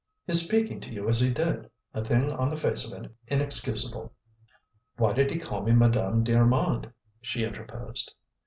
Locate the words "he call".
5.29-5.61